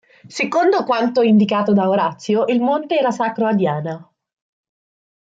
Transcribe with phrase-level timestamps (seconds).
[0.25, 4.11] Secondo quanto indicato da Orazio il monte era sacro a Diana.